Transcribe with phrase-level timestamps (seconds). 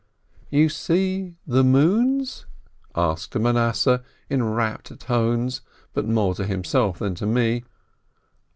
[0.49, 2.47] "You see the 'moons'?"
[2.95, 5.61] asked Manasseh, in rapt tones,
[5.93, 7.65] but more to himself than to me.